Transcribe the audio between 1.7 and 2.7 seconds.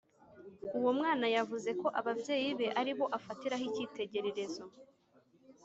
ko ababyeyi be